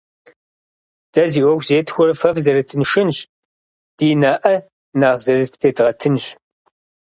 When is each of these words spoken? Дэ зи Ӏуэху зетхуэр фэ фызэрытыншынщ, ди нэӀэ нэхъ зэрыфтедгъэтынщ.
Дэ 1.13 1.23
зи 1.31 1.41
Ӏуэху 1.43 1.65
зетхуэр 1.67 2.11
фэ 2.19 2.29
фызэрытыншынщ, 2.35 3.17
ди 3.97 4.09
нэӀэ 4.21 4.55
нэхъ 4.99 5.21
зэрыфтедгъэтынщ. 5.23 6.25